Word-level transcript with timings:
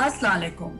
असलाकुम 0.00 0.76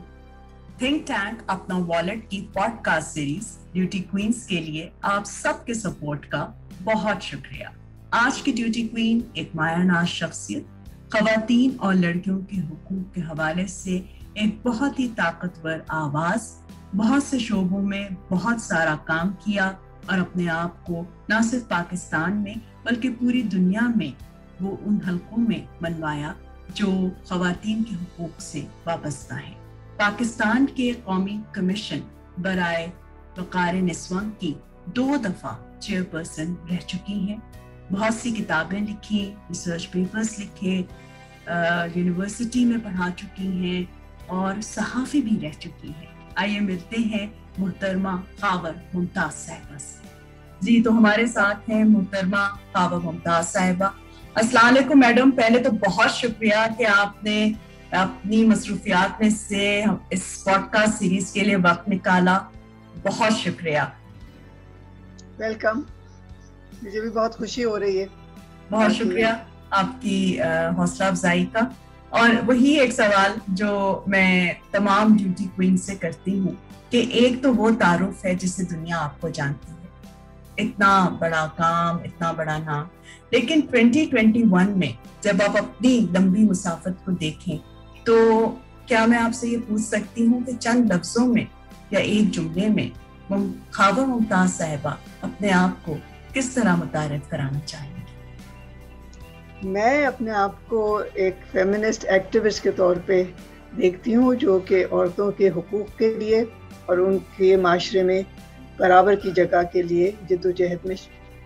think 0.81 1.01
tank 1.07 1.39
अपना 1.49 1.77
wallet 1.77 2.27
की 2.29 2.39
podcast 2.55 3.07
series 3.07 3.47
duty 3.73 3.99
queens 3.99 4.45
के 4.47 4.59
लिए 4.59 4.91
आप 5.03 5.25
सबके 5.25 5.73
सपोर्ट 5.73 6.25
का 6.25 6.43
बहुत 6.81 7.23
शुक्रिया। 7.23 7.71
आज 8.13 8.39
की 8.41 8.51
ड्यूटी 8.51 8.83
क्वीन 8.87 9.23
एक 9.37 9.51
मायानाज 9.55 10.07
शख्सियत 10.07 10.67
खातन 11.13 11.77
और 11.81 11.93
लड़कियों 11.95 12.37
के 12.37 12.57
हकूक 12.57 13.11
के 13.15 13.21
हवाले 13.21 13.67
से 13.67 13.97
एक 14.37 14.61
बहुत 14.65 14.99
ही 14.99 15.07
ताकतवर 15.07 15.85
आवाज़, 15.91 16.49
बहुत 16.95 17.23
से 17.23 17.39
शोबों 17.39 17.81
में 17.81 18.15
बहुत 18.29 18.61
सारा 18.63 18.95
काम 19.07 19.33
किया 19.45 19.69
और 20.09 20.19
अपने 20.19 20.47
आप 20.47 20.83
को 20.89 21.05
न 21.31 21.41
सिर्फ़ 21.41 21.65
पाकिस्तान 21.65 22.37
में 22.37 22.55
बल्कि 22.85 23.09
पूरी 23.09 23.43
दुनिया 23.43 23.93
में 23.97 24.13
वो 24.61 24.79
उन 24.87 25.01
हलकों 25.05 25.37
में 25.37 25.67
मनवाया 25.83 26.35
जो 26.75 26.87
खातन 27.29 27.83
के 27.83 27.95
हकूक 27.95 28.41
से 28.41 28.59
वाबस्ता 28.87 29.35
है। 29.35 29.53
पाकिस्तान 29.99 30.65
के 30.77 30.91
कौमी 31.05 31.39
कमीशन 31.55 32.01
बरए 32.39 32.85
वक़ार 33.39 33.75
की 34.41 34.55
दो 34.89 35.17
दफ़ा 35.17 35.57
चेयरपर्सन 35.81 36.57
रह 36.69 36.77
चुकी 36.89 37.19
हैं। 37.19 37.41
बहुत 37.91 38.15
सी 38.15 38.31
किताबें 38.31 38.79
लिखी, 38.79 39.23
रिसर्च 39.49 39.85
पेपर्स 39.85 40.39
लिखे 40.39 40.77
यूनिवर्सिटी 41.97 42.65
में 42.65 42.79
पढ़ा 42.79 43.09
चुकी 43.11 43.47
हैं 43.59 44.27
और 44.29 44.61
सहाफ़ी 44.61 45.21
भी 45.21 45.37
रह 45.37 45.53
चुकी 45.53 45.87
हैं। 45.87 46.33
आइए 46.37 46.59
मिलते 46.59 46.97
हैं 47.03 47.31
मुहतरमा 47.59 48.15
खावर 48.41 48.75
मुमताज़ 48.95 49.33
साहिबा 49.35 49.77
से। 49.77 50.07
जी 50.63 50.81
तो 50.81 50.91
हमारे 50.91 51.27
साथ 51.27 51.69
हैं 51.69 51.83
मुहतरमा 51.85 52.45
खावर 52.73 52.99
मुमताज़ 52.99 53.45
साहिबा। 53.47 53.93
अस्सलाम 54.37 54.97
मैडम 54.99 55.31
पहले 55.31 55.59
तो 55.59 55.69
बहुत 55.71 56.11
शुक्रिया 56.11 56.65
कि 56.67 56.83
आपने 56.83 57.37
अपनी 57.93 58.43
मसरूफियात 58.45 59.17
में 59.21 59.29
से 59.31 59.85
इस 60.13 60.43
पॉडकास्ट 60.45 60.93
सीरीज़ 60.93 61.33
के 61.33 61.41
लिए 61.41 61.55
वक्त 61.55 61.89
निकाला। 61.89 62.35
बहुत 63.05 63.33
शुक्रिया। 63.33 63.83
वेलकम 65.39 65.83
मुझे 66.83 67.01
भी 67.01 67.09
बहुत 67.09 67.35
खुशी 67.35 67.61
हो 67.61 67.75
रही 67.77 67.97
है। 67.97 68.07
बहुत 68.71 68.91
शुक्रिया 68.91 69.31
आपकी 69.73 70.19
हौसला 70.77 71.07
अफजाई 71.07 71.45
का। 71.55 71.75
और 72.13 72.35
वही 72.41 72.77
एक 72.79 72.93
सवाल 72.93 73.39
जो 73.49 74.05
मैं 74.07 74.55
तमाम 74.73 75.17
ड्यूटी 75.17 75.45
क्वीन 75.45 75.77
से 75.77 75.95
करती 75.95 76.37
हूँ 76.37 76.57
कि 76.91 77.09
एक 77.15 77.41
तो 77.43 77.53
वो 77.53 77.71
तारुफ 77.71 78.25
है 78.25 78.35
जिसे 78.35 78.63
दुनिया 78.63 78.97
आपको 78.97 79.29
जानती 79.29 79.71
है। 79.71 79.78
इतना 80.59 81.17
बड़ा 81.21 81.45
काम, 81.57 81.99
इतना 82.05 82.31
बड़ा 82.33 82.57
नाम। 82.57 82.89
लेकिन 83.33 83.61
2021 83.67 84.75
में 84.75 84.97
जब 85.23 85.41
आप 85.41 85.57
अपनी 85.57 85.99
लंबी 86.11 86.43
मुसाफत 86.43 86.97
को 87.05 87.11
देखें 87.11 87.57
तो 88.05 88.47
क्या 88.87 89.05
मैं 89.07 89.17
आपसे 89.17 89.47
ये 89.47 89.57
पूछ 89.59 89.81
सकती 89.81 90.25
हूँ 90.25 90.43
कि 90.43 90.53
चंद 90.53 90.93
लफ्जों 90.93 91.25
में 91.25 91.47
या 91.93 91.99
एक 91.99 92.29
जुमले 92.29 92.69
में 92.69 92.91
खावा 93.73 94.05
मुमताज़ 94.05 94.51
साहिबा 94.51 94.97
अपने 95.23 95.49
आप 95.51 95.83
को 95.85 95.95
किस 96.33 96.55
तरह 96.55 96.75
मुतारफ 96.75 97.29
कराना 97.31 97.59
चाहेंगे? 97.59 97.97
मैं 99.65 100.05
अपने 100.05 100.31
आप 100.31 100.59
को 100.69 101.01
एक 101.01 101.39
फेमिनिस्ट 101.53 102.05
एक्टिविस्ट 102.05 102.63
के 102.63 102.71
तौर 102.71 102.99
पे 103.07 103.23
देखती 103.75 104.11
हूँ 104.11 104.35
जो 104.35 104.59
कि 104.59 104.83
औरतों 104.83 105.31
के 105.31 105.47
हकूक़ 105.47 105.89
के 105.99 106.13
लिए 106.19 106.43
और 106.89 106.99
उनके 106.99 107.55
माशरे 107.57 108.03
में 108.03 108.25
बराबर 108.79 109.15
की 109.15 109.31
जगह 109.33 109.63
के 109.73 109.81
लिए 109.83 110.11
जद्दोजहद 110.29 110.87
में 110.87 110.95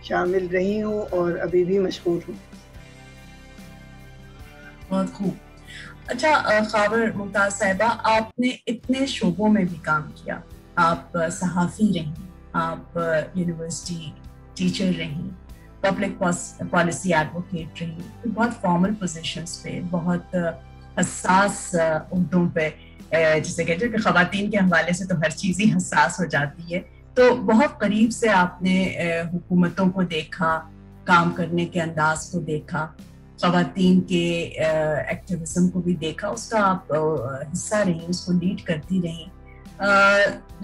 शामिल 0.07 0.47
रही 0.47 0.77
हूँ 0.79 1.01
और 1.09 1.37
अभी 1.37 1.63
भी 1.65 1.79
मशहूर 1.79 2.23
हूँ। 2.27 2.35
बहुत 4.89 5.13
खूब। 5.13 5.37
अच्छा 6.09 6.59
खाबर 6.61 7.11
मुमताज़ 7.13 7.53
साहिबा, 7.53 7.87
आपने 7.87 8.47
इतने 8.67 9.05
शोबों 9.07 9.49
में 9.49 9.65
भी 9.67 9.77
काम 9.85 10.01
किया। 10.13 10.41
आप 10.79 11.11
सहाफ़ी 11.15 11.91
रही, 11.91 12.13
आप 12.55 13.33
यूनिवर्सिटी 13.37 14.13
टीचर 14.57 14.91
रही 14.93 15.29
पब्लिक 15.83 16.17
पॉलिसी 16.71 17.11
एडवोकेट 17.13 17.81
रही 17.81 18.29
बहुत 18.29 18.53
फॉर्मल 18.61 18.91
पोजीशंस 18.95 19.55
पे, 19.63 19.79
बहुत 19.91 20.35
हसास 20.99 21.71
उहदों 21.75 22.47
पे 22.49 22.73
जिसे 23.13 23.63
कहते 23.65 23.85
हैं 23.85 23.93
कि 23.93 24.01
खातन 24.03 24.49
के 24.49 24.57
हवाले 24.57 24.93
से 24.93 25.05
तो 25.05 25.15
हर 25.17 25.31
चीज़ 25.33 25.61
ही 25.61 25.69
हसास 25.69 26.19
हो 26.19 26.25
जाती 26.27 26.73
है। 26.73 26.85
तो 27.17 27.33
बहुत 27.35 27.77
करीब 27.81 28.09
से 28.09 28.27
आपने 28.27 28.75
हुकूमतों 29.33 29.87
को 29.89 30.03
देखा, 30.03 30.55
काम 31.07 31.31
करने 31.31 31.65
के 31.65 31.79
अंदाज 31.79 32.25
को 32.25 32.39
देखा 32.41 32.85
खातन 33.41 33.99
के 34.09 34.23
एक्टिविज्म 35.11 35.67
को 35.69 35.79
भी 35.79 35.93
देखा, 35.95 36.29
उसका 36.29 36.59
आप 36.59 36.87
हिस्सा 37.49 37.81
रही, 37.81 37.99
उसको 37.99 38.31
लीड 38.31 38.61
करती 38.61 38.99
रही। 39.01 39.25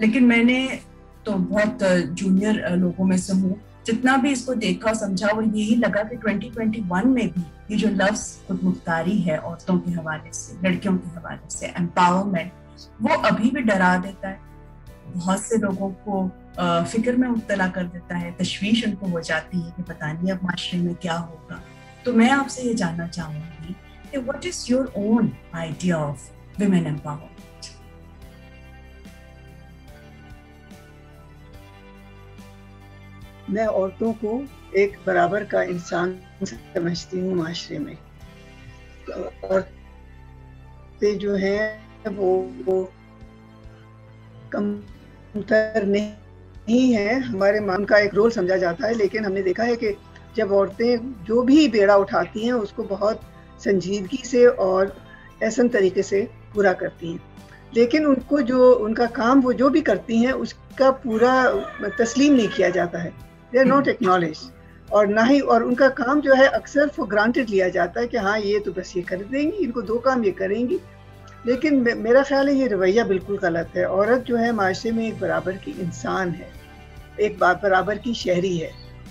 लेकिन 0.00 0.24
मैंने 0.24 0.78
तो 1.26 1.32
बहुत 1.32 1.78
जूनियर 1.82 2.76
लोगों 2.76 3.04
में 3.04 3.16
से 3.18 3.32
हूँ। 3.32 3.60
जितना 3.86 4.16
भी 4.16 4.30
इसको 4.32 4.54
देखा 4.54 4.92
समझा, 4.92 5.28
वो 5.28 5.42
यही 5.42 5.74
लगा 5.76 6.02
कि 6.02 6.16
2021 6.16 7.06
में 7.06 7.28
भी 7.28 7.44
ये 7.70 7.76
जो 7.76 7.88
लफ्ज 7.90 8.46
खुद 8.48 8.60
मुख्तारी 8.64 9.18
है, 9.18 9.38
औरतों 9.38 9.78
के 9.78 9.90
हवाले 9.92 10.32
से, 10.32 10.68
लड़कियों 10.68 10.96
के 10.96 11.08
हवाले 11.10 11.50
से 11.50 11.66
एम्पावरमेंट 11.78 12.52
वो 13.02 13.14
अभी 13.22 13.50
भी 13.50 13.60
डरा 13.62 13.96
देता 13.98 14.28
है। 14.28 14.38
बहुत 15.08 15.40
से 15.40 15.56
लोगों 15.58 15.90
को 15.90 16.30
फ़िक्र 16.58 17.16
में 17.16 17.26
मुबतला 17.28 17.66
कर 17.68 17.84
देता 17.84 18.16
है, 18.16 18.32
तशवीश 18.36 18.84
उनको 18.86 19.06
हो 19.08 19.20
जाती 19.20 19.60
है 19.60 19.70
कि 19.70 19.82
पता 19.82 20.12
नहीं 20.12 20.32
अब 20.32 20.42
माशरे 20.44 20.80
में 20.80 20.94
क्या 20.94 21.14
होगा। 21.14 21.62
तो 22.04 22.12
मैं 22.12 22.30
आपसे 22.30 22.62
ये 22.62 22.74
जानना 22.74 23.06
चाहूँगी 23.08 23.74
कि 24.12 24.18
what 24.18 24.46
is 24.46 24.64
your 24.70 24.92
own 24.96 25.32
idea 25.54 25.98
of 25.98 26.30
women 26.58 26.86
empowerment 26.86 27.38
मैं 33.50 33.66
औरतों 33.66 34.12
को 34.14 34.42
एक 34.78 34.96
बराबर 35.06 35.44
का 35.44 35.62
इंसान 35.62 36.18
समझती 36.44 37.20
हूँ 37.20 37.34
माशरे 37.34 37.78
में। 37.78 37.96
औरतें 39.44 41.18
जो 41.18 41.34
हैं 41.36 42.14
वो 42.16 42.30
वो 42.66 42.82
कमतर 44.52 45.86
नहीं 45.86 46.12
नहीं 46.68 46.92
है, 46.92 47.20
हमारे 47.20 47.60
मान 47.60 47.84
का 47.84 47.98
एक 47.98 48.14
रोल 48.14 48.30
समझा 48.30 48.56
जाता 48.56 48.86
है, 48.86 48.94
लेकिन 48.94 49.24
हमने 49.24 49.42
देखा 49.42 49.62
है 49.62 49.76
कि 49.76 49.96
जब 50.36 50.52
औरतें 50.52 51.24
जो 51.24 51.42
भी 51.42 51.68
बेड़ा 51.68 51.96
उठाती 51.96 52.46
हैं, 52.46 52.52
उसको 52.52 52.82
बहुत 52.82 53.20
संजीदगी 53.64 54.22
से 54.24 54.46
और 54.46 54.96
ऐसा 55.42 55.62
तरीके 55.62 56.02
से 56.02 56.28
पूरा 56.54 56.72
करती 56.72 57.12
हैं। 57.12 57.20
लेकिन 57.74 58.06
उनको 58.06 58.40
जो, 58.40 58.72
उनका 58.72 59.06
काम 59.06 59.40
वो 59.40 59.52
जो 59.52 59.68
भी 59.70 59.80
करती 59.80 60.18
हैं, 60.18 60.32
उसका 60.32 60.90
पूरा 60.90 61.44
तस्लीम 61.98 62.34
नहीं 62.34 62.48
किया 62.48 62.68
जाता 62.68 62.98
है। 62.98 63.10
दे 63.52 63.58
आर 63.58 63.64
नॉट 63.64 63.88
एक्नॉलेज 63.88 64.38
और 64.92 65.06
ना 65.06 65.22
ही, 65.22 65.40
और 65.40 65.62
उनका 65.62 65.88
काम 65.88 66.20
जो 66.20 66.34
है, 66.34 66.46
अक्सर 66.46 66.88
फॉर 66.88 67.06
ग्रांटेड 67.06 67.50
लिया 67.50 67.68
जाता 67.68 68.00
है 68.00 68.06
कि 68.06 68.16
हाँ 68.16 68.38
ये 68.38 68.58
तो 68.58 68.72
बस 68.72 68.92
ये 68.96 69.02
कर 69.02 69.16
देंगी, 69.16 69.56
इनको 69.56 69.82
दो 69.82 69.98
काम 69.98 70.24
ये 70.24 70.30
करेंगी 70.30 70.78
लेकिन 71.46 71.74
मेरा 71.98 72.22
ख्याल 72.22 72.48
है 72.48 72.54
ये 72.54 72.66
रवैया 72.68 73.04
बिल्कुल 73.04 73.38
गलत 73.38 73.72
है। 73.76 73.84
औरत 73.86 74.20
जो 74.20 74.36
है, 74.36 74.52
माशरे 74.52 74.92
में 74.92 75.06
एक 75.06 75.20
बराबर 75.20 75.56
की 75.56 75.70
इंसान 75.80 76.30
है। 76.30 76.48
एक 77.20 77.38
बराबर 77.38 77.98
की 77.98 78.14
शहरी 78.14 78.56
है। 78.58 78.70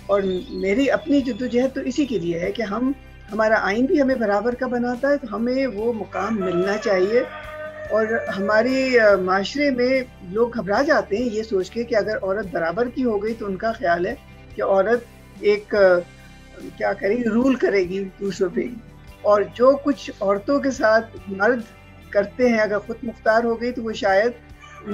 और 0.10 0.24
मेरी 0.62 0.88
अपनी 0.90 1.22
जद्दोजहद 1.22 1.72
तो 1.72 1.82
इसी 1.84 2.06
के 2.06 2.20
लिए 2.20 2.40
है 2.40 2.52
कि 2.52 2.64
हम, 2.64 2.94
हमारा 3.32 3.58
आइन 3.60 3.86
भी 3.88 4.00
हमें 4.00 4.20
बराबर 4.20 4.56
का 4.56 4.68
बनाता 4.68 5.10
है 5.10 5.18
तो 5.18 5.28
हमें 5.28 5.66
वो 5.68 5.92
मुकाम 5.94 6.42
मिलना 6.44 6.78
चाहिए। 6.78 7.26
और 7.94 8.14
हमारी 8.30 9.00
माशरे 9.22 9.70
में 9.72 10.06
लोग 10.34 10.56
घबरा 10.56 10.82
जाते 10.84 11.18
हैं 11.18 11.26
ये 11.26 11.44
सोच 11.44 11.70
के 11.70 11.84
कि 11.84 11.96
अगर 11.96 12.16
औरत 12.16 12.52
बराबर 12.54 12.90
की 12.90 13.02
हो 13.02 13.18
गई 13.20 13.34
तो 13.34 13.46
उनका 13.46 13.72
ख्याल 13.72 14.08
है 14.08 14.18
कि 14.56 14.62
औरत 14.62 15.06
एक 15.44 15.76
क्या 16.78 16.92
करेगी, 16.94 17.24
रूल 17.24 17.56
करेगी 17.56 18.00
दूसरों 18.20 18.50
पे। 18.50 18.70
और 19.26 19.44
जो 19.56 19.76
कुछ 19.76 20.12
औरतों 20.22 20.60
के 20.60 20.72
साथ 20.72 21.02
मर्द 21.30 21.64
करते 22.14 22.48
हैं, 22.50 22.60
अगर 22.60 22.80
खुद 22.80 22.98
मुख्तार 23.06 23.46
हो 23.46 23.56
गई 23.56 23.72
तो 23.72 23.82
वो 23.84 23.94
शायद 23.96 24.34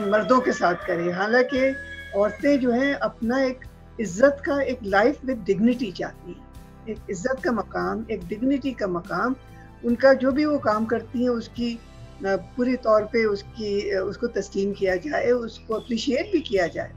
मर्दों 0.09 0.39
के 0.41 0.51
साथ 0.53 0.85
करे। 0.87 1.11
हालाँकि 1.13 1.73
औरतें 2.15 2.59
जो 2.59 2.71
हैं, 2.71 2.93
अपना 2.95 3.41
एक 3.43 3.59
इज़्ज़त 3.99 4.41
का, 4.45 4.59
एक 4.61 4.79
लाइफ 4.85 5.25
विद 5.25 5.43
डिग्निटी 5.47 5.91
चाहती 5.93 6.31
हैं। 6.31 6.87
एक 6.89 6.97
इज़्ज़त 7.09 7.41
का 7.43 7.51
मकाम, 7.53 8.05
एक 8.11 8.27
डिग्निटी 8.27 8.71
का 8.73 8.87
मकाम, 8.89 9.35
उनका 9.83 10.13
जो 10.15 10.31
भी 10.31 10.45
वो 10.45 10.57
काम 10.59 10.85
करती 10.85 11.23
हैं, 11.23 11.29
उसकी 11.31 11.77
पूरी 12.23 12.75
तौर 12.77 13.03
पे 13.13 13.23
उसकी 13.25 13.97
उसको 13.99 14.27
तस्लीम 14.33 14.71
किया 14.73 14.95
जाए, 14.97 15.31
उसको 15.31 15.73
अप्रिशिएट 15.73 16.31
भी 16.31 16.39
किया 16.41 16.67
जाए। 16.67 16.91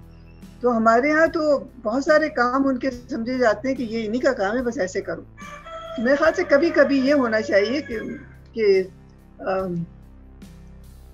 तो 0.62 0.70
हमारे 0.70 1.08
यहाँ 1.10 1.28
तो 1.28 1.58
बहुत 1.84 2.04
सारे 2.04 2.28
काम 2.30 2.64
उनके 2.66 2.90
समझे 2.90 3.38
जाते 3.38 3.68
हैं 3.68 3.76
कि 3.76 3.84
ये 3.84 4.02
इन्हीं 4.02 4.20
का 4.20 4.32
काम 4.34 4.56
है, 4.56 4.62
बस 4.62 4.78
ऐसे 4.78 5.00
करो। 5.00 5.26
मेरे 6.00 6.16
ख्याल 6.16 6.32
से 6.32 6.44
कभी 6.46 6.70
कभी 6.70 7.00
ये 7.02 7.12
होना 7.14 7.40
चाहिए 7.42 7.80
कि 7.82 7.98
कि 8.56 8.82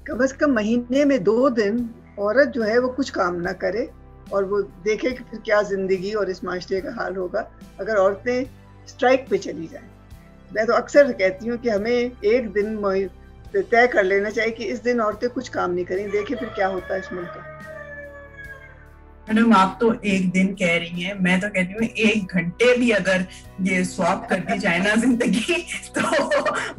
कम 0.07 0.23
अज़ 0.23 0.33
कम 0.37 0.51
महीने 0.53 1.05
में 1.05 1.23
दो 1.25 1.49
दिन 1.51 1.89
औरत 2.21 2.49
जो 2.49 2.63
है 2.63 2.79
वो 2.79 2.89
कुछ 2.89 3.11
काम 3.11 3.35
ना 3.41 3.53
करे 3.55 3.89
और 4.33 4.45
वो 4.45 4.61
देखे 4.85 5.11
कि 5.11 5.25
फिर 5.31 5.41
क्या 5.45 5.61
ज़िंदगी 5.63 6.13
और 6.13 6.31
इस 6.31 6.43
माशरे 6.45 6.81
का 6.81 6.93
हाल 6.95 7.17
होगा, 7.17 7.47
अगर 7.81 7.97
औरतें 7.97 8.45
स्ट्राइक 8.89 9.27
पे 9.31 9.39
चली 9.39 9.67
जाए। 9.67 9.89
मैं 10.51 10.67
तो 10.67 10.73
अक्सर 10.73 11.13
कहती 11.13 11.49
हूँ 11.49 11.59
कि 11.59 11.69
हमें 11.69 11.91
एक 11.93 12.53
दिन 12.53 12.77
तय 13.55 13.87
कर 13.87 14.05
लेना 14.05 14.31
चाहिए 14.31 14.53
कि 14.53 14.65
इस 14.65 14.83
दिन 14.83 15.01
औरतें 15.01 15.29
कुछ 15.31 15.49
काम 15.49 15.71
नहीं 15.71 15.85
करें, 15.85 16.11
देखें 16.11 16.35
फिर 16.37 16.49
क्या 16.49 16.67
होता 16.67 16.95
है 16.95 17.01
इस 17.01 17.13
मुल्क 17.13 17.29
का। 17.29 17.74
मैडम, 19.29 19.53
आप 19.55 19.77
तो 19.81 19.93
एक 20.05 20.31
दिन 20.31 20.49
कह 20.55 20.77
रही 20.79 21.03
हैं, 21.03 21.15
मैं 21.21 21.39
तो 21.41 21.49
कहती 21.49 21.73
हूँ, 21.73 21.83
एक 21.83 22.33
घंटे 22.35 22.77
भी 22.79 22.91
अगर 22.93 23.25
ये 23.63 23.85
स्वाप 23.85 24.27
कर 24.31 24.41
दी 24.41 24.59
जाए 24.59 24.79
ना 24.79 24.95
ज़िंदगी 24.95 25.55
तो 25.97 26.03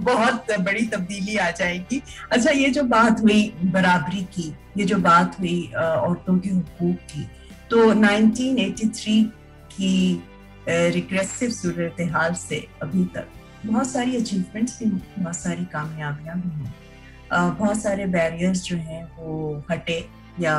बहुत 0.03 0.51
बड़ी 0.59 0.85
तब्दीली 0.87 1.37
आ 1.37 1.49
जाएगी। 1.51 2.01
अच्छा 2.31 2.51
ये 2.51 2.69
जो 2.69 2.83
बात 2.85 3.21
हुई 3.21 3.53
बराबरी 3.65 4.23
की, 4.35 4.53
ये 4.77 4.85
जो 4.85 4.97
बात 4.99 5.39
हुई 5.39 5.61
औरतों 5.75 6.37
के 6.39 6.49
हकूक 6.49 6.95
की 7.11 7.27
तो 7.69 7.91
1983 7.93 9.21
की 9.71 10.23
रिग्रेसिव 10.67 11.49
सूरत 11.51 12.01
हाल 12.13 12.33
से 12.39 12.65
अभी 12.81 13.03
तक 13.15 13.27
बहुत 13.65 13.91
सारी 13.91 14.15
अचीवमेंट्स 14.15 14.79
भी 14.79 14.89
बहुत 14.89 15.35
सारी 15.35 15.65
कामयाबियाँ 15.73 16.35
भी 16.41 16.49
हुई। 16.49 16.69
बहुत 17.31 17.81
सारे 17.81 18.05
बैरियर्स 18.07 18.63
जो 18.63 18.75
हैं, 18.77 19.03
वो 19.17 19.63
हटे 19.71 19.97
या 20.39 20.57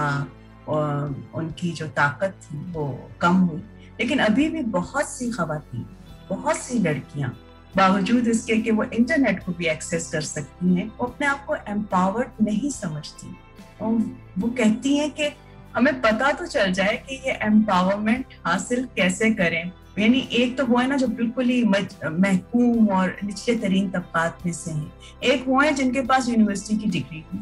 उनकी 0.69 1.71
जो 1.73 1.87
ताकत 1.89 2.35
थी, 2.43 2.59
वो 2.73 3.11
कम 3.21 3.37
हुई। 3.37 3.63
लेकिन 4.01 4.19
अभी 4.19 4.49
भी 4.49 4.63
बहुत 4.63 5.09
सी 5.09 5.31
खातन 5.31 5.87
बहुत 6.31 6.57
सी 6.57 6.79
लड़कियाँ 6.79 7.37
बावजूद 7.77 8.29
इसके 8.29 8.57
कि 8.57 8.71
वो 8.71 8.85
इंटरनेट 8.85 9.45
को 9.45 9.53
भी 9.53 9.67
एक्सेस 9.67 10.11
कर 10.13 10.21
सकती 10.21 10.75
हैं, 10.75 10.87
वो 10.89 11.07
अपने 11.07 11.27
आप 11.27 11.45
को 11.47 11.57
एम्पावर्ड 11.57 12.45
नहीं 12.45 12.71
समझती। 12.71 13.37
और 13.83 13.93
वो 14.39 14.49
कहती 14.49 14.97
हैं 14.97 15.11
कि 15.11 15.29
हमें 15.77 16.01
पता 16.01 16.31
तो 16.33 16.47
चल 16.47 16.73
जाए 16.73 16.97
कि 17.09 17.15
ये 17.17 17.39
एम्पावरमेंट 17.43 18.27
हासिल 18.47 18.89
कैसे 18.97 19.31
करें। 19.31 19.73
यानी 19.99 20.29
एक 20.33 20.57
तो 20.59 20.67
वो 20.67 20.79
है 20.79 20.87
ना 20.87 20.97
जो 20.97 21.07
बिल्कुल 21.09 21.45
ही 21.45 21.65
महकूम 21.65 22.89
और 22.89 23.17
निचले 23.25 23.57
तरीन 23.57 23.91
तबकात 23.91 24.39
में 24.47 24.53
से 24.53 24.71
हैं। 24.71 24.93
एक 25.25 25.45
वो 25.49 25.61
है 25.61 25.73
जिनके 25.73 26.01
पास 26.01 26.29
यूनिवर्सिटी 26.29 26.77
की 26.77 26.91
डिग्री 26.91 27.25
है, 27.33 27.41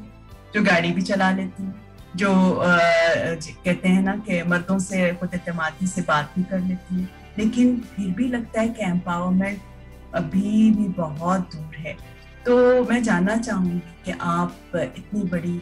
जो 0.55 0.62
गाड़ी 0.62 0.93
भी 0.93 1.03
चला 1.03 1.31
लेती 1.31 1.62
हैं। 1.62 1.83
जो 2.16 2.31
आ, 2.55 2.76
कहते 3.64 3.88
हैं 3.88 4.02
ना 4.02 4.16
कि 4.16 4.43
मर्दों 4.43 4.78
से 4.78 5.12
खुद 5.14 5.34
एतमादी 5.34 5.87
से 5.87 6.02
बात 6.02 6.32
भी 6.37 6.44
कर 6.44 6.61
लेती 6.61 7.00
है। 7.00 7.08
लेकिन 7.38 7.76
फिर 7.94 8.11
भी 8.11 8.28
लगता 8.28 8.61
है 8.61 8.69
कि 8.69 8.84
एम्पावरमेंट 8.84 9.61
अभी 10.14 10.70
भी 10.70 10.88
बहुत 10.99 11.55
दूर 11.55 11.76
है। 11.76 11.96
तो 12.46 12.84
मैं 12.84 13.02
जानना 13.02 13.37
चाहूँगी 13.37 13.78
कि 14.05 14.12
आप 14.20 14.72
इतनी 14.76 15.22
बड़ी 15.22 15.61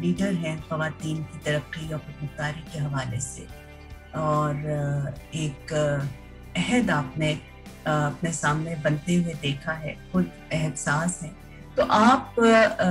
लीडर 0.00 0.34
हैं 0.34 0.60
खातन 0.60 1.22
की 1.22 1.38
तरक्की 1.38 1.92
और 1.92 1.98
खुदमुख्तारी 1.98 2.60
के 2.72 2.78
हवाले 2.78 3.20
से। 3.20 3.46
और 4.18 4.56
एक 5.34 5.72
अहद 6.56 6.90
आपने 6.90 7.32
अपने 7.86 8.32
सामने 8.32 8.74
बनते 8.76 9.14
हुए 9.14 9.34
देखा 9.42 9.72
है 9.72 9.96
खुद 10.12 10.30
एहसास 10.52 11.20
है। 11.22 11.30
तो 11.76 11.82
आप 11.82 12.34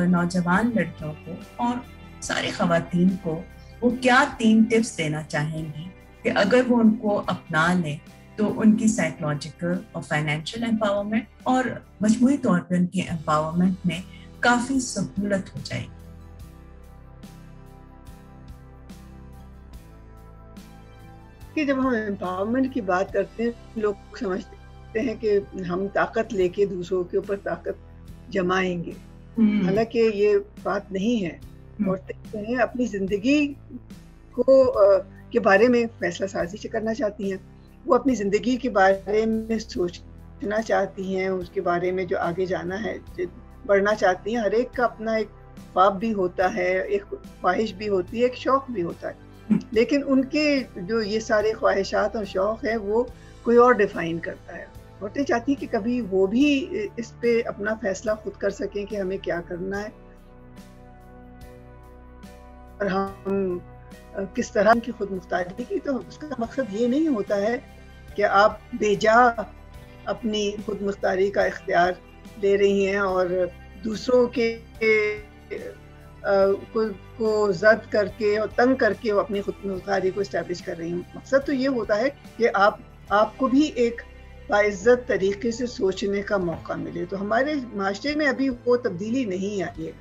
नौजवान 0.10 0.72
लड़कियों 0.78 1.12
को 1.12 1.66
और 1.66 1.84
सारी 2.22 2.52
खातन 2.52 3.10
को 3.10 3.46
वो 3.84 3.92
क्या 3.92 4.26
तीन 4.26 4.64
टिप्स 4.64 4.98
देना 4.98 5.24
चाहेंगी 5.24 5.92
कि 6.24 6.30
अगर 6.30 6.64
वो 6.64 6.76
उनको 6.78 7.10
अपना 7.10 7.74
लें 7.74 8.02
तो 8.38 8.48
उनकी 8.48 8.88
साइकोलॉजिकल 8.88 9.86
और 9.96 10.04
फाइनेंशियल 10.04 10.70
एम्पावरमेंट 10.70 11.28
और 11.48 11.86
मजमू 12.04 12.38
तौर 12.38 12.60
पर 12.60 12.78
उनकी 12.78 13.00
एम्पावरमेंट 13.00 13.78
में 13.86 14.04
काफ़ी 14.44 14.80
सहूलत 14.80 15.52
हो 15.56 15.62
जाएगी। 15.62 15.92
कि 21.56 21.66
जब 21.66 21.80
हम 21.80 21.96
एम्पावरमेंट 21.96 22.74
की 22.74 22.82
बात 22.82 23.14
करते 23.14 23.44
हैं 23.44 23.54
लोग 23.78 24.18
समझते 24.18 25.00
हैं 25.00 25.20
कि 25.26 25.62
हम 25.64 25.88
ताकत 25.88 26.30
लेके 26.34 26.66
दूसरों 26.66 27.04
के 27.04 27.18
ऊपर 27.18 27.36
ताकत 27.36 27.78
जमाएँगे। 28.30 28.96
हम्म। 29.38 29.66
हालाँकि 29.66 30.00
ये 30.00 30.38
बात 30.38 30.92
नहीं 30.92 31.24
है। 31.24 31.51
औरतें 31.90 32.44
हैं 32.44 32.58
अपनी 32.60 32.86
ज़िंदगी 32.88 33.48
को 34.36 34.64
आ, 34.64 34.98
के 35.32 35.40
बारे 35.40 35.68
में 35.68 35.86
फैसला 36.00 36.28
साजी 36.28 36.68
करना 36.68 36.94
चाहती 36.94 37.30
हैं। 37.30 37.40
वो 37.86 37.96
अपनी 37.96 38.16
ज़िंदगी 38.16 38.56
के 38.58 38.70
बारे 38.70 39.26
में 39.26 39.60
सोचना 39.60 40.60
चाहती 40.62 41.14
हैं 41.14 41.30
उसके 41.30 41.62
बारे 41.62 41.92
में 41.92 42.06
जो 42.08 42.18
आगे 42.20 42.46
जाना 42.46 42.76
है 42.78 42.98
बढ़ना 43.68 43.94
चाहती 43.94 44.34
हैं। 44.34 44.42
हर 44.42 44.54
एक 44.54 44.72
का 44.72 44.84
अपना 44.86 45.16
एक 45.18 45.30
ख्वाब 45.74 45.98
भी 45.98 46.12
होता 46.12 46.48
है 46.48 46.70
एक 46.88 47.04
ख्वाहिश 47.06 47.72
भी 47.74 47.88
होती 47.88 48.20
है 48.20 48.26
एक 48.26 48.36
शौक 48.36 48.70
भी 48.72 48.82
होता 48.82 49.08
है। 49.08 49.16
हम्म। 49.50 49.60
लेकिन 49.74 50.04
उनके 50.04 50.46
जो 50.84 51.02
ये 51.02 51.20
सारे 51.20 51.52
ख्वाहिशात 51.52 52.16
और 52.16 52.26
शौक 52.26 52.66
है 52.66 52.78
वो 52.78 53.08
कोई 53.46 53.58
और 53.58 53.78
डिफाइन 53.78 54.20
करता 54.20 54.56
है। 54.56 54.68
औरतें 55.04 55.24
चाहती 55.24 55.52
हैं 55.52 55.60
कि 55.60 55.68
कभी 55.68 56.00
वो 56.02 56.26
भी 56.28 56.54
इस 57.00 57.12
पे 57.22 57.42
अपना 57.42 57.74
फैसला 57.76 58.14
खुद 58.16 58.34
कर 58.34 58.50
सकें 58.52 58.86
कि 58.86 58.96
हमें 58.96 59.18
क्या 59.20 59.40
करना 59.42 59.78
है। 59.78 59.92
और 62.82 62.88
हम 62.88 63.62
किस 64.36 64.52
तरह 64.54 64.74
की 64.76 64.92
खुद 64.92 65.12
मुख्तारी 65.12 65.64
की 65.64 65.80
तो 65.80 65.94
उसका 65.96 66.36
मकसद 66.40 66.68
ये 66.74 66.88
नहीं 66.88 67.08
होता 67.10 67.36
है 67.38 67.58
कि 68.16 68.24
आप 68.24 68.60
बेजा 68.76 69.16
अपनी 70.10 70.52
खुद 70.66 70.82
मुख्तारी 70.82 71.30
का 71.32 71.46
इख्तियार 71.46 72.00
ले 72.44 72.56
रही 72.56 72.84
हैं 72.86 73.02
और 73.02 73.52
दूसरों 73.84 74.28
के 74.38 74.48
को, 76.24 76.88
को 77.18 77.52
जद 77.54 77.88
करके 77.92 78.38
और 78.38 78.48
तंग 78.58 78.76
करके 78.78 79.12
वो 79.12 79.20
अपनी 79.20 79.42
खुद 79.42 79.56
मुख्तारी 79.66 80.12
को 80.12 80.22
इस्टेब्लिश 80.22 80.62
कर 80.62 80.78
रही 80.78 80.90
हैं। 80.92 81.14
मकसद 81.16 81.44
तो 81.48 81.54
ये 81.54 81.68
होता 81.68 81.96
है 81.96 82.10
कि 82.38 82.46
आप 82.48 82.80
आपको 83.12 83.48
भी 83.48 83.66
एक 83.78 84.02
बाइज़्ज़त 84.50 85.06
तरीके 85.08 85.52
से 85.52 85.68
सोचने 85.68 86.22
का 86.24 86.38
मौका 86.38 86.76
मिले। 86.76 87.06
तो 87.06 87.18
हमारे 87.18 87.56
माशरे 87.76 88.16
में 88.16 88.26
अभी 88.28 88.50
वो 88.50 88.76
तब्दीली 88.78 89.26
नहीं 89.26 89.62
आई 89.64 89.86
है। 89.86 89.94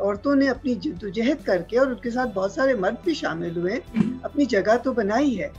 औरतों 0.00 0.34
ने 0.34 0.46
अपनी 0.46 0.74
जद्दोजहद 0.74 1.42
करके 1.46 1.76
और 1.76 1.88
उनके 1.88 2.10
साथ 2.10 2.34
बहुत 2.34 2.54
सारे 2.54 2.74
मर्द 2.74 2.98
भी 3.04 3.14
शामिल 3.14 3.56
हुए। 3.56 3.76
अपनी 4.24 4.46
जगह 4.46 4.76
तो 4.76 4.92
बनाई 4.92 5.34
है। 5.34 5.52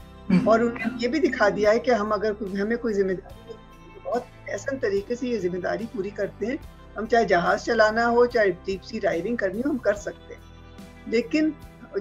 और 0.48 0.62
उन्होंने 0.62 1.02
ये 1.02 1.08
भी 1.08 1.18
दिखा 1.20 1.48
दिया 1.50 1.70
है 1.70 1.78
कि 1.78 1.90
हम 1.92 2.10
अगर 2.10 2.36
हमें 2.58 2.76
कोई 2.78 2.92
ज़िम्मेदारी 2.92 3.52
तो 3.52 4.10
बहुत 4.10 4.26
ऐसा 4.48 4.76
तरीके 4.78 5.16
से 5.16 5.28
ये 5.28 5.38
ज़िम्मेदारी 5.38 5.84
पूरी 5.86 6.10
करते 6.10 6.46
हैं 6.46 6.58
हम 6.98 7.06
चाहे 7.06 7.24
जहाज़ 7.24 7.64
चलाना 7.64 8.04
हो 8.06 8.26
चाहे 8.26 8.50
डीप 8.66 8.80
सी 8.80 8.98
राइडिंग 8.98 9.38
करनी 9.38 9.60
हो 9.60 9.70
हम 9.70 9.78
कर 9.78 9.94
सकते 9.94 10.34
हैं 10.34 11.10
लेकिन 11.12 11.54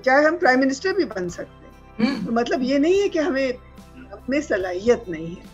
चाहे 0.05 0.25
हम 0.25 0.37
प्राइम 0.37 0.59
मिनिस्टर 0.59 0.93
भी 0.93 1.05
बन 1.05 1.29
सकते 1.29 1.65
हैं 1.65 2.07
हम्म। 2.07 2.25
तो 2.25 2.31
मतलब 2.31 2.61
ये 2.63 2.79
नहीं 2.79 3.01
है 3.01 3.09
कि 3.09 3.19
हमें 3.19 3.53
हमें 4.13 4.41
सलाहियत 4.41 5.05
नहीं 5.09 5.35
है 5.35 5.53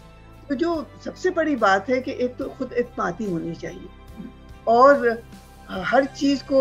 तो 0.50 0.56
जो 0.56 0.76
सबसे 1.06 1.30
बड़ी 1.32 1.56
बात 1.56 1.90
है 1.90 2.00
कि 2.02 2.12
एक 2.26 2.36
तो 2.38 2.50
खुद 2.58 2.74
एतमादी 2.74 3.30
होनी 3.32 3.56
चाहिए 3.56 4.30
और 4.68 5.22
हर 5.72 6.06
चीज़ 6.06 6.44
को 6.44 6.60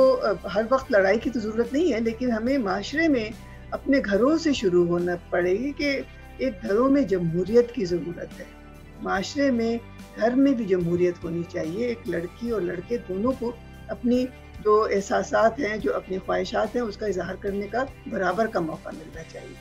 हर 0.48 0.68
वक्त 0.72 0.92
लड़ाई 0.92 1.18
की 1.18 1.30
तो 1.30 1.40
ज़रूरत 1.40 1.72
नहीं 1.72 1.92
है, 1.92 2.00
लेकिन 2.00 2.30
हमें 2.30 2.58
माशरे 2.58 3.08
में 3.08 3.32
अपने 3.72 4.00
घरों 4.00 4.36
से 4.38 4.52
शुरू 4.54 4.84
होना 4.86 5.16
पड़ेगी 5.32 5.70
कि 5.72 5.88
एक 6.46 6.60
घरों 6.64 6.88
में 6.90 7.06
जमहूरियत 7.06 7.72
की 7.74 7.84
ज़रूरत 7.84 8.30
है। 8.38 8.46
माशरे 9.02 9.50
में 9.50 9.80
घर 10.18 10.34
में 10.34 10.54
भी 10.54 10.64
जमहूरियत 10.66 11.22
होनी 11.24 11.42
चाहिए। 11.44 11.88
एक 11.88 12.08
लड़की 12.08 12.50
और 12.50 12.62
लड़के 12.62 12.98
दोनों 12.98 13.32
को 13.32 13.54
अपनी 13.90 14.24
जो 14.64 14.86
एहसास 14.86 15.30
हैं, 15.60 15.80
जो 15.80 15.92
अपनी 15.92 16.18
ख्वाहिशात 16.18 16.76
हैं, 16.76 16.82
उसका 16.82 17.06
इजहार 17.06 17.36
करने 17.36 17.66
का 17.68 17.86
बराबर 18.08 18.46
का 18.46 18.60
मौका 18.60 18.90
मिलना 18.90 19.22
चाहिए। 19.22 19.56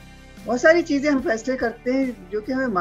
बहुत 0.46 0.60
सारी 0.60 0.82
चीज़ें 0.82 1.10
हम 1.10 1.20
फैसले 1.20 1.56
करते 1.56 1.92
हैं, 1.92 2.30
जो 2.30 2.40
कि 2.40 2.52
हमें 2.52 2.74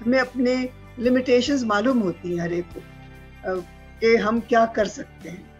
हमें 0.00 0.18
अपने 0.18 0.56
लिमिटेशंस 0.98 1.64
मालूम 1.64 1.98
होती 1.98 2.36
हैं 2.36 2.40
हर 2.40 2.52
एक 2.52 2.66
को 2.76 3.60
कि 4.00 4.16
हम 4.16 4.40
क्या 4.40 4.64
कर 4.66 4.86
सकते 4.86 5.28
हैं। 5.28 5.51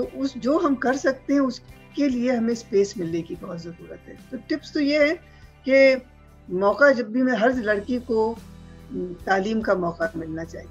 तो 0.00 0.04
उस, 0.18 0.36
जो 0.38 0.58
हम 0.58 0.74
कर 0.74 0.96
सकते 0.96 1.34
हैं, 1.34 1.40
उसके 1.42 2.08
लिए 2.08 2.32
हमें 2.32 2.54
स्पेस 2.54 2.94
मिलने 2.98 3.20
की 3.22 3.34
बहुत 3.36 3.58
ज़रूरत 3.62 4.08
है। 4.08 4.14
तो 4.30 4.38
टिप्स 4.48 4.72
तो 4.74 4.80
ये 4.80 5.06
है 5.06 5.14
कि 5.68 6.56
मौका 6.60 6.90
जब 6.92 7.10
भी 7.12 7.22
मैं, 7.22 7.36
हर 7.38 7.54
लड़की 7.54 7.98
को 8.00 8.36
तालीम 9.26 9.60
का 9.60 9.74
मौका 9.74 10.10
मिलना 10.16 10.44
चाहिए। 10.44 10.70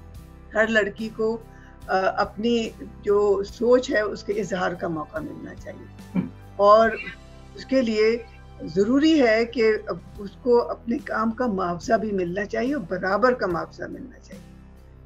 हर 0.54 0.68
लड़की 0.68 1.08
को 1.08 1.32
अपनी 1.90 2.72
जो 3.04 3.42
सोच 3.44 3.90
है, 3.90 4.02
उसके 4.06 4.32
इजहार 4.32 4.74
का 4.74 4.88
मौका 4.88 5.20
मिलना 5.20 5.54
चाहिए। 5.54 6.28
और 6.60 6.96
उसके 7.56 7.80
लिए 7.82 8.24
ज़रूरी 8.64 9.18
है 9.18 9.44
कि 9.46 9.72
उसको 10.20 10.56
अपने 10.74 10.98
काम 10.98 11.30
का 11.30 11.46
मुआवजा 11.48 11.96
भी 11.96 12.10
मिलना 12.12 12.44
चाहिए 12.46 12.74
और 12.74 12.82
बराबर 12.90 13.34
का 13.34 13.46
मुआवजा 13.46 13.88
मिलना 13.88 14.18
चाहिए। 14.18 14.44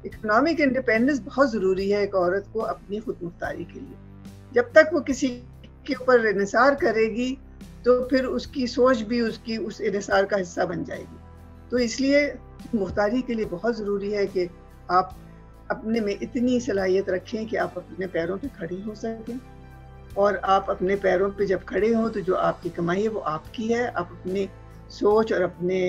इकोनॉमिक 0.05 0.59
इंडिपेंडेंस 0.59 1.19
बहुत 1.19 1.51
ज़रूरी 1.51 1.89
है 1.89 2.03
एक 2.03 2.15
औरत 2.15 2.49
को 2.53 2.59
अपनी 2.73 2.99
खुद 2.99 3.19
मुख्तारी 3.23 3.65
के 3.65 3.79
लिए। 3.79 4.04
जब 4.55 4.71
तक 4.73 4.89
वो 4.93 4.99
किसी 5.01 5.27
के 5.87 5.93
ऊपर 5.93 6.25
इसार 6.41 6.75
करेगी 6.75 7.31
तो 7.85 8.01
फिर 8.09 8.25
उसकी 8.25 8.67
सोच 8.67 9.01
भी 9.01 9.21
उसकी 9.21 9.57
उस 9.57 9.81
इसार 9.81 10.25
का 10.25 10.37
हिस्सा 10.37 10.65
बन 10.65 10.83
जाएगी। 10.83 11.17
तो 11.71 11.77
इसलिए 11.77 12.21
मुख्तारी 12.75 13.21
के 13.21 13.33
लिए 13.33 13.45
बहुत 13.45 13.75
ज़रूरी 13.77 14.11
है 14.11 14.25
कि 14.27 14.47
आप 14.91 15.15
अपने 15.71 15.99
में 15.99 16.13
इतनी 16.13 16.59
सलाहियत 16.59 17.09
रखें 17.09 17.45
कि 17.45 17.55
आप 17.57 17.77
अपने 17.77 18.07
पैरों 18.07 18.37
पे 18.37 18.47
खड़ी 18.59 18.81
हो 18.81 18.95
सकें। 18.95 19.39
और 20.17 20.37
आप 20.45 20.69
अपने 20.69 20.95
पैरों 20.95 21.29
पे 21.29 21.45
जब 21.45 21.63
खड़े 21.63 21.93
हों 21.93 22.09
तो 22.09 22.21
जो 22.21 22.35
आपकी 22.35 22.69
कमाई 22.69 23.01
है, 23.01 23.07
वो 23.07 23.19
आपकी 23.19 23.67
है। 23.67 23.87
आप 23.87 24.09
अपने 24.11 24.47
सोच 24.89 25.33
और 25.33 25.41
अपने 25.41 25.79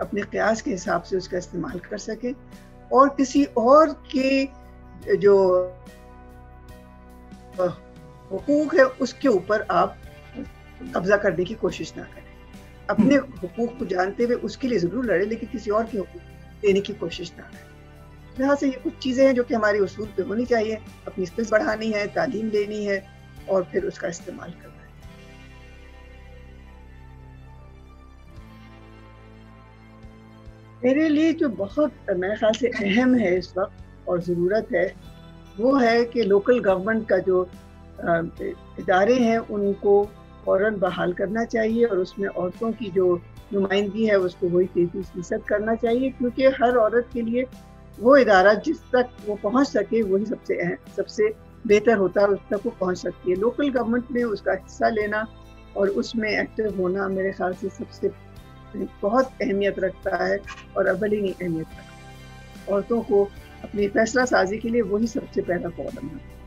अपने 0.00 0.22
क्यास 0.22 0.62
के 0.62 0.70
हिसाब 0.70 1.02
से 1.02 1.16
उसका 1.16 1.38
इस्तेमाल 1.38 1.78
कर 1.78 1.98
सकें। 1.98 2.34
और 2.92 3.08
किसी 3.08 3.44
और 3.44 3.92
के 4.16 5.16
जो 5.16 5.36
हकूक 7.62 8.74
है 8.74 8.84
उसके 8.84 9.28
ऊपर 9.28 9.66
आप 9.72 9.96
कब्जा 10.94 11.16
करने 11.16 11.44
की 11.44 11.54
कोशिश 11.56 11.92
ना 11.96 12.02
करें। 12.04 12.28
अपने 12.90 13.14
हकूक 13.14 13.78
को 13.78 13.86
जानते 13.86 14.24
हुए 14.24 14.34
उसके 14.48 14.68
लिए 14.68 14.78
ज़रूर 14.78 15.04
लड़े 15.06 15.26
लेकिन 15.26 15.48
किसी 15.48 15.70
और 15.70 15.84
के 15.84 15.98
हकूक 15.98 16.22
देने 16.62 16.80
की 16.80 16.92
कोशिश 16.94 17.32
ना 17.38 17.42
करें। 17.42 17.68
यहाँ 18.40 18.56
से 18.56 18.66
ये 18.66 18.80
कुछ 18.82 18.96
चीज़ें 18.98 19.24
हैं 19.26 19.34
जो 19.34 19.42
कि 19.44 19.54
हमारे 19.54 19.78
उसूल 19.78 20.06
पे 20.16 20.22
होनी 20.22 20.44
चाहिए। 20.46 20.78
अपनी 21.06 21.26
स्किल्स 21.26 21.50
बढ़ानी 21.52 21.90
है 21.92 22.06
तालीम 22.14 22.50
लेनी 22.50 22.84
है 22.84 23.04
और 23.48 23.64
फिर 23.72 23.84
उसका 23.84 24.08
इस्तेमाल 24.08 24.50
करना 24.52 24.74
है। 24.74 24.88
मेरे 30.84 31.08
लिए 31.08 31.32
जो 31.32 31.48
बहुत 31.56 31.92
मेरे 32.10 32.36
ख्याल 32.36 32.52
से 32.52 32.68
अहम 32.68 33.14
है 33.14 33.36
इस 33.38 33.52
वक्त 33.56 34.08
और 34.08 34.20
ज़रूरत 34.22 34.68
है 34.74 34.86
वो 35.60 35.74
है 35.76 36.04
कि 36.04 36.22
लोकल 36.24 36.58
गवर्नमेंट 36.60 37.08
का 37.08 37.18
जो 37.20 37.48
इदारे 38.80 39.14
हैं, 39.14 39.38
उनको 39.38 40.04
फ़ौर 40.44 40.70
बहाल 40.76 41.12
करना 41.12 41.44
चाहिए 41.46 41.84
और 41.84 41.98
उसमें 41.98 42.28
औरतों 42.28 42.70
की 42.72 42.90
जो 42.90 43.14
नुमाइंदगी 43.52 44.06
है, 44.06 44.18
उसको 44.18 44.48
वही 44.48 44.66
तैंतीस 44.66 45.10
फ़ीसद 45.10 45.42
करना 45.48 45.74
चाहिए, 45.76 46.10
क्योंकि 46.10 46.44
हर 46.60 46.76
औरत 46.78 47.08
के 47.12 47.22
लिए 47.22 47.46
वो 47.98 48.16
इदारा 48.16 48.52
जिस 48.56 48.80
तक 48.92 49.08
वो 49.26 49.34
पहुँच 49.42 49.68
सके, 49.68 50.02
वही 50.02 50.26
सबसे 50.26 50.56
अहम, 50.56 50.76
सबसे 50.96 51.28
बेहतर 51.66 51.96
होता 51.98 52.20
है 52.20 52.26
उस 52.28 52.38
तक 52.50 52.60
वो 52.66 52.70
पहुँच 52.80 52.98
सकती 52.98 53.30
है। 53.30 53.36
लोकल 53.36 53.68
गवर्नमेंट 53.68 54.10
में 54.10 54.22
उसका 54.24 54.52
हिस्सा 54.52 54.88
लेना 54.88 55.26
और 55.76 55.88
उसमें 56.00 56.28
एक्टिव 56.30 56.80
होना 56.80 57.08
मेरे 57.08 57.32
ख्याल 57.32 57.54
से 57.54 57.68
सबसे 57.70 58.10
बहुत 59.02 59.30
अहमियत 59.42 59.78
रखता 59.78 60.24
है 60.24 60.40
और 60.76 60.86
अवली 60.86 61.16
अहमियत 61.32 61.66
रखता 61.68 61.82
है। 61.82 62.74
औरतों 62.74 63.00
को 63.02 63.28
अपनी 63.64 63.88
फैसला 63.88 64.24
साजी 64.24 64.58
के 64.58 64.68
लिए 64.68 64.82
वही 64.82 65.06
सबसे 65.06 65.42
पहला 65.42 65.68
कदम 65.70 66.06
है। 66.06 66.38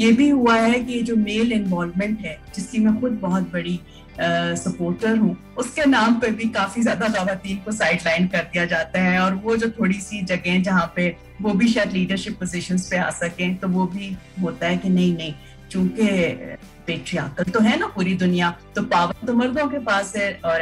ये 0.00 0.12
भी 0.12 0.28
हुआ 0.28 0.54
है 0.56 0.78
कि 0.80 1.00
जो 1.02 1.16
मेल 1.16 1.52
इन्वॉल्वमेंट 1.52 2.20
है, 2.20 2.38
जिसकी 2.54 2.78
मैं 2.78 3.00
खुद 3.00 3.18
बहुत 3.22 3.52
बड़ी 3.52 3.80
सपोर्टर 4.18 5.16
हूँ, 5.18 5.36
उसके 5.58 5.84
नाम 5.84 6.14
पर 6.20 6.30
भी 6.30 6.48
काफ़ी 6.50 6.82
ज़्यादा 6.82 7.08
खातन 7.08 7.56
को 7.64 7.72
साइडलाइन 7.72 8.26
कर 8.28 8.42
दिया 8.52 8.64
जाता 8.64 9.00
है 9.00 9.18
और 9.20 9.34
वो 9.34 9.56
जो 9.56 9.68
थोड़ी 9.78 10.00
सी 10.00 10.22
जगह 10.24 10.60
जहाँ 10.62 10.92
पे 10.96 11.08
वो 11.42 11.52
भी 11.52 11.68
शायद 11.68 11.92
लीडरशिप 11.92 12.38
पोजीशंस 12.40 12.88
पे 12.90 12.96
आ 12.96 13.08
सकें 13.12 13.56
तो 13.56 13.68
वो 13.68 13.86
भी 13.86 14.16
होता 14.42 14.66
है 14.66 14.76
कि 14.76 14.88
नहीं 14.88 15.16
नहीं, 15.16 15.34
चूँकि 15.70 16.06
पेट्रियाकल 16.86 17.50
तो 17.52 17.60
है 17.60 17.78
ना 17.80 17.86
पूरी 17.94 18.14
दुनिया। 18.16 18.50
तो 18.74 18.82
पावर 18.84 19.26
तो 19.26 19.34
मर्दों 19.34 19.66
के 19.68 19.78
पास 19.84 20.14
है 20.16 20.32
और 20.44 20.60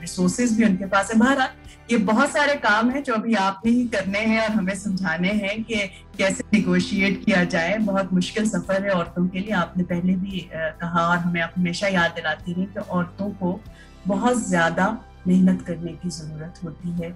रिसोर्सेज 0.00 0.56
भी 0.58 0.64
उनके 0.64 0.86
पास 0.86 1.10
है। 1.12 1.18
बहरहाल 1.18 1.48
ये 1.90 1.96
बहुत 2.00 2.30
सारे 2.30 2.54
काम 2.56 2.90
है 2.90 3.02
जो 3.02 3.14
अभी 3.14 3.34
आपने 3.36 3.70
ही 3.72 3.84
करने 3.88 4.18
हैं 4.18 4.40
और 4.40 4.50
हमें 4.50 4.74
समझाने 4.76 5.32
हैं 5.34 5.62
कि 5.64 5.76
कैसे 6.18 6.44
निगोशिएट 6.54 7.24
किया 7.24 7.42
जाए। 7.46 7.76
बहुत 7.80 8.12
मुश्किल 8.12 8.48
सफ़र 8.48 8.84
है 8.84 8.90
औरतों 8.90 9.26
के 9.28 9.38
लिए। 9.38 9.52
आपने 9.54 9.84
पहले 9.84 10.14
भी 10.16 10.48
कहा 10.54 11.06
और 11.08 11.16
हमें 11.18 11.40
आप 11.40 11.52
हमेशा 11.56 11.88
याद 11.88 12.12
दिलाती 12.16 12.52
रही 12.52 12.66
कि 12.66 12.80
औरतों 12.80 13.30
को 13.32 13.60
बहुत 14.06 14.38
ज़्यादा 14.38 14.86
मेहनत 15.26 15.62
करने 15.62 15.92
की 15.92 16.08
ज़रूरत 16.10 16.60
होती 16.64 16.90
है 16.92 17.14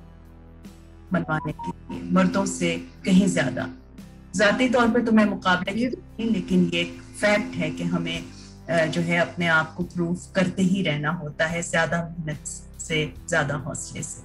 मनवाने 1.13 1.53
के 1.55 1.71
लिए। 1.71 2.03
मर्दों 2.13 2.45
से 2.49 2.77
कहीं 3.05 3.27
ज़्यादा। 3.29 3.69
जाती 4.35 4.69
तौर 4.69 4.89
पर 4.89 5.03
तो 5.03 5.13
मैं 5.13 5.25
मुकाबले 5.25 5.73
की 5.75 5.87
लेकिन 6.23 6.71
ये 6.75 6.85
फैक्ट 7.21 7.55
है 7.55 7.71
कि 7.71 7.85
हमें 7.87 8.25
जो 8.69 9.01
है 9.01 9.19
अपने 9.21 9.47
आप 9.49 9.75
को 9.77 9.83
प्रूव 9.85 10.17
करते 10.35 10.63
ही 10.63 10.83
रहना 10.83 11.11
होता 11.15 11.47
है 11.47 11.63
ज़्यादा 11.63 11.99
मेहनत 12.09 12.47
से 12.81 13.05
ज़्यादा 13.29 13.55
हौसले 13.57 14.03
से। 14.03 14.25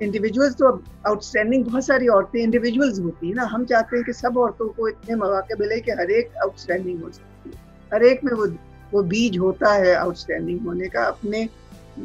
इंडिविजुअल्स 0.00 0.54
तो 0.54 0.70
आउटस्टैंडिंग 1.08 1.64
बहुत 1.64 1.84
सारी 1.86 2.08
औरतें 2.08 2.38
इंडिविजुअल्स 2.40 2.98
होती 3.00 3.28
है 3.28 3.34
ना। 3.34 3.44
हम 3.46 3.64
चाहते 3.64 3.96
हैं 3.96 4.04
कि 4.04 4.12
सब 4.12 4.38
औरतों 4.38 4.68
को 4.68 4.88
इतने 4.88 5.14
मौके 5.16 5.54
मिले 5.54 5.80
कि 5.80 5.90
हर 5.92 6.10
एक 6.10 6.32
आउटस्टैंडिंग 6.44 7.02
हो 7.02 7.10
सकती 7.10 7.50
है। 7.50 7.56
हर 7.92 8.04
एक 8.04 8.24
में 8.24 8.32
वो 8.32 8.46
वो 8.92 9.02
बीज 9.04 9.38
होता 9.38 9.72
है 9.72 9.94
आउटस्टैंडिंग 9.94 10.66
होने 10.66 10.88
का 10.88 11.04
अपने 11.04 11.48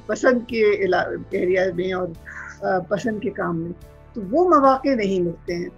पसंद 0.08 0.46
के 0.54 0.60
एरिया 1.38 1.66
में 1.76 1.94
और 1.94 2.14
पसंद 2.90 3.22
के 3.22 3.30
काम 3.40 3.56
में। 3.56 3.72
तो 4.16 4.22
वो 4.32 4.48
मौाक़े 4.50 4.96
नहीं 4.96 5.22
मिलते 5.22 5.54
हैं। 5.54 5.70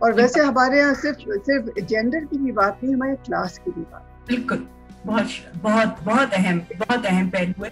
और 0.00 0.12
वैसे 0.14 0.40
हमारे 0.40 0.78
यहाँ 0.78 0.94
सिर्फ़ 0.94 1.18
सिर्फ़ 1.46 1.80
जेंडर 1.80 2.24
की 2.24 2.38
भी 2.38 2.52
बात 2.52 2.80
नहीं 2.82 2.94
हमारे 2.94 3.14
क्लास 3.26 3.58
की 3.58 3.70
भी 3.70 3.80
बात। 3.82 4.04
बिल्कुल 4.28 4.66
बहुत 5.06 5.26
बहुत 5.62 5.96
बहुत 6.04 6.32
अहम 6.34 6.58
बहुत 6.78 7.06
अहम 7.06 7.28
पहलू 7.30 7.64
है। 7.64 7.70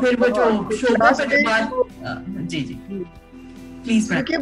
फिर 0.00 0.16
वो 0.16 0.28
जो 0.28 0.76
शोभा 0.76 1.10
के 1.12 1.42
बाद 1.42 1.70
जी 2.48 2.60
जी 2.60 2.74
प्लीज़ 3.84 4.12
क्योंकि 4.12 4.36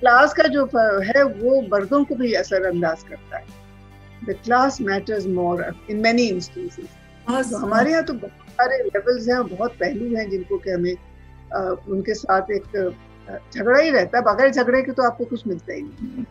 क्लास 0.00 0.34
का 0.34 0.46
जो 0.48 0.64
है 1.06 1.22
वो 1.24 1.60
मर्दों 1.72 2.04
को 2.04 2.14
भी 2.14 2.32
असरअंदाज 2.40 3.02
करता 3.08 3.38
है। 3.38 3.44
The 4.26 4.36
class 4.44 4.80
matters 4.80 5.26
more 5.36 5.64
in 5.90 6.00
many 6.00 6.26
instances 6.28 6.88
तो 7.50 7.58
हमारे 7.58 7.90
यहाँ 7.90 8.04
तो 8.04 8.12
बहुत 8.14 8.50
सारे 8.52 8.82
लेवल्स 8.84 9.28
हैं 9.28 9.42
बहुत 9.48 9.72
पहलू 9.80 10.14
हैं 10.16 10.28
जिनको 10.30 10.58
कि 10.58 10.70
हमें 10.70 10.94
आ, 11.54 11.58
उनके 11.88 12.14
साथ 12.14 12.50
एक 12.50 12.64
झगड़ा 13.54 13.78
ही 13.78 13.90
रहता 13.90 14.18
है। 14.18 14.24
बगैर 14.24 14.50
झगड़े 14.50 14.82
के 14.82 14.92
तो 14.92 15.02
आपको 15.02 15.24
कुछ 15.24 15.46
मिलता 15.46 15.72
ही 15.72 15.82
नहीं। 15.82 16.24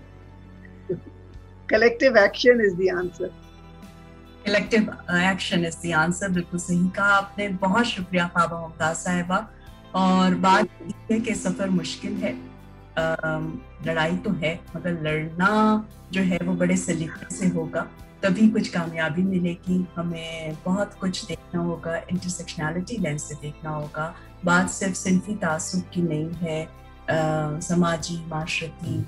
Collective 1.69 2.17
action 2.17 2.61
is 2.65 2.75
the 2.75 2.89
answer 2.97 3.29
collective 4.47 4.81
action 5.11 5.65
is 5.65 5.77
the 5.85 5.91
answer 5.93 6.29
बिल्कुल 6.31 6.59
सही 6.59 6.87
कहा 6.89 7.13
आपने। 7.13 7.47
बहुत 7.61 7.85
शुक्रिया 7.85 8.27
ख्वाबा 8.27 8.59
मुमताज़ 8.59 8.97
साहिबा। 8.97 9.37
और 9.95 10.35
बात 10.35 10.67
है 11.11 11.19
कि 11.19 11.33
सफ़र 11.35 11.69
मुश्किल 11.69 12.13
है। 12.23 12.31
लड़ाई 13.87 14.15
तो 14.17 14.31
है, 14.33 14.53
मगर 14.75 15.01
लड़ना 15.03 15.49
जो 16.11 16.21
है 16.21 16.37
वो 16.43 16.53
बड़े 16.53 16.77
सलीके 16.77 17.35
से 17.35 17.47
होगा। 17.47 17.81
तभी 18.23 18.47
कुछ 18.49 18.67
कामयाबी 18.67 19.23
मिलेगी। 19.23 19.85
हमें 19.95 20.57
बहुत 20.65 20.93
कुछ 20.93 21.23
देखना 21.25 21.61
होगा। 21.61 21.95
इंटरसेक्शनैलिटी 21.97 22.97
लेंस 22.97 23.23
से 23.23 23.35
देखना 23.35 23.69
होगा। 23.69 24.13
बात 24.45 24.69
सिर्फ़ 24.69 24.95
सिंफी 24.95 25.35
तासुब 25.35 25.83
की 25.93 26.01
नहीं 26.01 26.31
है। 26.41 27.61
समाजी, 27.61 28.17
माशरती 28.27 28.99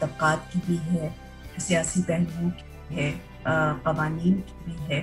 तबक़ात 0.00 0.50
की 0.52 0.60
भी 0.66 0.76
है। 0.88 1.14
सियासी 1.58 2.02
पहलुओं 2.02 2.50
की 2.50 2.94
है। 2.94 3.10
कवानीन 3.84 4.34
भी 4.64 4.76
है। 4.84 5.00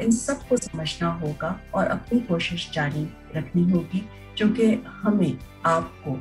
इन 0.00 0.10
सबको 0.10 0.56
समझना 0.56 1.08
होगा 1.12 1.60
और 1.74 1.86
अपनी 1.86 2.20
कोशिश 2.20 2.70
जारी 2.74 3.04
रखनी 3.36 3.70
होगी, 3.70 4.00
क्योंकि 4.36 4.72
हमें 4.86 5.38
आपको 5.66 6.16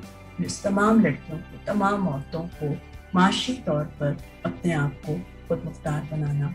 तमाम 0.63 1.01
लड़कियों 1.01 1.37
को, 1.37 1.63
तमाम 1.65 2.07
औरतों 2.07 2.41
को 2.53 2.75
माशी 3.15 3.53
तौर 3.53 3.83
पर 3.99 4.17
अपने 4.45 4.73
आप 4.73 5.01
को 5.05 5.15
खुद 5.47 5.61
मुख्तार 5.65 6.07
बनाना 6.11 6.53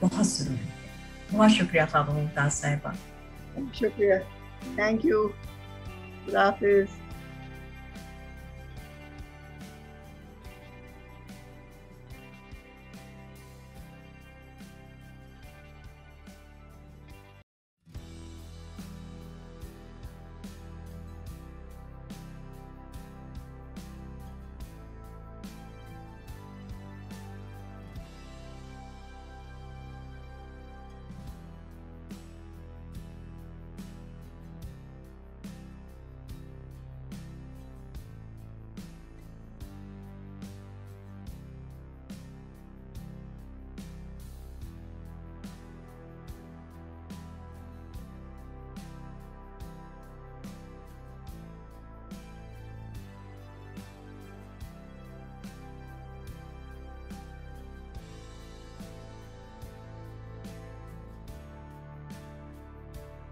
बहुत 0.00 0.26
ज़रूरी 0.26 0.58
है। 0.58 0.74
बहुत 1.32 1.50
शुक्रिया 1.50 1.84
खाबा 1.86 2.12
मुमताज़ 2.14 2.52
साहिबा। 2.52 2.92
शुक्रिया। 3.74 4.18
थैंक 4.78 5.04
यू 5.04 5.26
हाफिज़। 6.36 6.88